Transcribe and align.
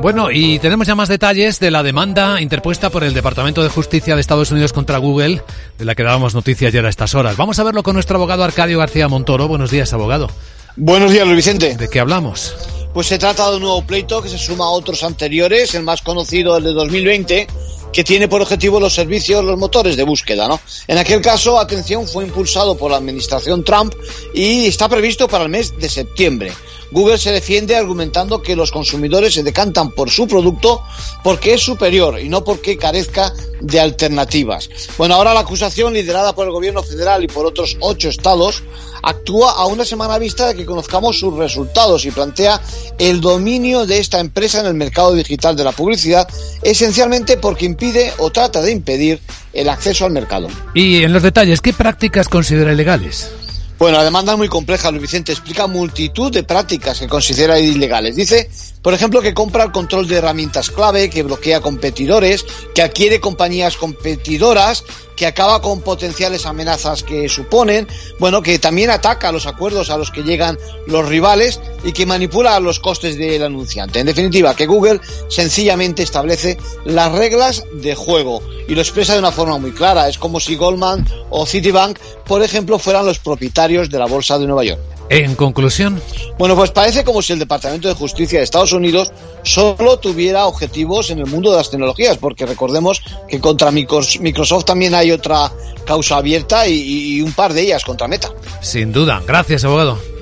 Bueno, 0.00 0.30
y 0.30 0.58
tenemos 0.58 0.86
ya 0.86 0.94
más 0.94 1.08
detalles 1.08 1.58
de 1.58 1.70
la 1.70 1.82
demanda 1.82 2.40
interpuesta 2.40 2.90
por 2.90 3.02
el 3.02 3.14
Departamento 3.14 3.62
de 3.62 3.70
Justicia 3.70 4.14
de 4.14 4.20
Estados 4.20 4.50
Unidos 4.50 4.72
contra 4.72 4.98
Google, 4.98 5.42
de 5.78 5.84
la 5.84 5.94
que 5.94 6.02
dábamos 6.02 6.34
noticias 6.34 6.68
ayer 6.68 6.84
a 6.84 6.90
estas 6.90 7.14
horas. 7.14 7.36
Vamos 7.36 7.58
a 7.58 7.64
verlo 7.64 7.82
con 7.82 7.94
nuestro 7.94 8.16
abogado 8.16 8.44
Arcadio 8.44 8.78
García 8.78 9.08
Montoro. 9.08 9.48
Buenos 9.48 9.70
días, 9.70 9.92
abogado. 9.92 10.28
Buenos 10.76 11.10
días, 11.10 11.24
Luis 11.24 11.36
Vicente. 11.36 11.76
¿De 11.76 11.88
qué 11.88 12.00
hablamos? 12.00 12.54
Pues 12.92 13.06
se 13.06 13.18
trata 13.18 13.50
de 13.50 13.56
un 13.56 13.62
nuevo 13.62 13.86
pleito 13.86 14.22
que 14.22 14.28
se 14.28 14.38
suma 14.38 14.66
a 14.66 14.70
otros 14.70 15.02
anteriores, 15.02 15.74
el 15.74 15.82
más 15.82 16.02
conocido, 16.02 16.56
el 16.58 16.64
de 16.64 16.72
2020, 16.72 17.46
que 17.92 18.04
tiene 18.04 18.28
por 18.28 18.42
objetivo 18.42 18.78
los 18.78 18.94
servicios, 18.94 19.42
los 19.42 19.58
motores 19.58 19.96
de 19.96 20.02
búsqueda, 20.02 20.46
¿no? 20.46 20.60
En 20.86 20.98
aquel 20.98 21.22
caso, 21.22 21.58
atención, 21.58 22.06
fue 22.06 22.24
impulsado 22.24 22.76
por 22.76 22.90
la 22.90 22.98
administración 22.98 23.64
Trump 23.64 23.94
y 24.34 24.66
está 24.66 24.88
previsto 24.88 25.26
para 25.28 25.44
el 25.44 25.50
mes 25.50 25.76
de 25.78 25.88
septiembre. 25.88 26.52
Google 26.90 27.18
se 27.18 27.32
defiende 27.32 27.76
argumentando 27.76 28.42
que 28.42 28.56
los 28.56 28.70
consumidores 28.70 29.34
se 29.34 29.42
decantan 29.42 29.90
por 29.90 30.10
su 30.10 30.26
producto 30.26 30.82
porque 31.22 31.54
es 31.54 31.62
superior 31.62 32.20
y 32.20 32.28
no 32.28 32.44
porque 32.44 32.76
carezca 32.76 33.32
de 33.60 33.80
alternativas. 33.80 34.68
Bueno, 34.98 35.14
ahora 35.14 35.34
la 35.34 35.40
acusación 35.40 35.94
liderada 35.94 36.34
por 36.34 36.46
el 36.46 36.52
gobierno 36.52 36.82
federal 36.82 37.24
y 37.24 37.28
por 37.28 37.46
otros 37.46 37.76
ocho 37.80 38.08
estados 38.08 38.62
actúa 39.02 39.52
a 39.52 39.66
una 39.66 39.84
semana 39.84 40.18
vista 40.18 40.48
de 40.48 40.54
que 40.54 40.66
conozcamos 40.66 41.18
sus 41.18 41.34
resultados 41.34 42.04
y 42.04 42.10
plantea 42.10 42.60
el 42.98 43.20
dominio 43.20 43.86
de 43.86 43.98
esta 43.98 44.20
empresa 44.20 44.60
en 44.60 44.66
el 44.66 44.74
mercado 44.74 45.14
digital 45.14 45.56
de 45.56 45.64
la 45.64 45.72
publicidad, 45.72 46.28
esencialmente 46.62 47.36
porque 47.36 47.66
impide 47.66 48.12
o 48.18 48.30
trata 48.30 48.62
de 48.62 48.72
impedir 48.72 49.20
el 49.52 49.68
acceso 49.68 50.04
al 50.04 50.12
mercado. 50.12 50.48
Y 50.74 51.02
en 51.02 51.12
los 51.12 51.22
detalles, 51.22 51.60
¿qué 51.60 51.72
prácticas 51.72 52.28
considera 52.28 52.72
ilegales? 52.72 53.30
Bueno, 53.78 53.98
la 53.98 54.04
demanda 54.04 54.32
es 54.32 54.38
muy 54.38 54.48
compleja, 54.48 54.90
Luis 54.90 55.02
Vicente. 55.02 55.32
Explica 55.32 55.66
multitud 55.66 56.32
de 56.32 56.42
prácticas 56.42 56.98
que 56.98 57.08
considera 57.08 57.58
ilegales. 57.58 58.16
Dice, 58.16 58.48
por 58.80 58.94
ejemplo, 58.94 59.20
que 59.20 59.34
compra 59.34 59.64
el 59.64 59.72
control 59.72 60.08
de 60.08 60.16
herramientas 60.16 60.70
clave, 60.70 61.10
que 61.10 61.22
bloquea 61.22 61.60
competidores, 61.60 62.46
que 62.74 62.80
adquiere 62.80 63.20
compañías 63.20 63.76
competidoras, 63.76 64.82
que 65.16 65.26
acaba 65.26 65.60
con 65.60 65.80
potenciales 65.80 66.46
amenazas 66.46 67.02
que 67.02 67.28
suponen, 67.28 67.88
bueno, 68.18 68.42
que 68.42 68.58
también 68.58 68.90
ataca 68.90 69.32
los 69.32 69.46
acuerdos 69.46 69.90
a 69.90 69.96
los 69.96 70.10
que 70.10 70.22
llegan 70.22 70.58
los 70.86 71.08
rivales 71.08 71.60
y 71.82 71.92
que 71.92 72.06
manipula 72.06 72.60
los 72.60 72.78
costes 72.78 73.16
del 73.16 73.42
anunciante. 73.42 74.00
En 74.00 74.06
definitiva, 74.06 74.54
que 74.54 74.66
Google 74.66 75.00
sencillamente 75.28 76.02
establece 76.02 76.58
las 76.84 77.12
reglas 77.12 77.64
de 77.72 77.94
juego 77.94 78.42
y 78.68 78.74
lo 78.74 78.82
expresa 78.82 79.14
de 79.14 79.20
una 79.20 79.32
forma 79.32 79.58
muy 79.58 79.72
clara. 79.72 80.08
Es 80.08 80.18
como 80.18 80.38
si 80.38 80.56
Goldman 80.56 81.06
o 81.30 81.46
Citibank, 81.46 81.98
por 82.26 82.42
ejemplo, 82.42 82.78
fueran 82.78 83.06
los 83.06 83.18
propietarios 83.18 83.88
de 83.88 83.98
la 83.98 84.06
Bolsa 84.06 84.38
de 84.38 84.46
Nueva 84.46 84.64
York. 84.64 84.95
En 85.08 85.34
conclusión. 85.36 86.00
Bueno, 86.38 86.56
pues 86.56 86.70
parece 86.70 87.04
como 87.04 87.22
si 87.22 87.32
el 87.32 87.38
Departamento 87.38 87.88
de 87.88 87.94
Justicia 87.94 88.38
de 88.38 88.44
Estados 88.44 88.72
Unidos 88.72 89.12
solo 89.42 89.98
tuviera 89.98 90.46
objetivos 90.46 91.10
en 91.10 91.18
el 91.18 91.26
mundo 91.26 91.50
de 91.50 91.58
las 91.58 91.70
tecnologías, 91.70 92.18
porque 92.18 92.44
recordemos 92.44 93.02
que 93.28 93.40
contra 93.40 93.70
Microsoft 93.70 94.64
también 94.64 94.94
hay 94.94 95.12
otra 95.12 95.52
causa 95.84 96.16
abierta 96.16 96.66
y, 96.66 97.18
y 97.18 97.22
un 97.22 97.32
par 97.32 97.52
de 97.52 97.62
ellas 97.62 97.84
contra 97.84 98.08
Meta. 98.08 98.30
Sin 98.60 98.92
duda. 98.92 99.22
Gracias, 99.26 99.64
abogado. 99.64 100.15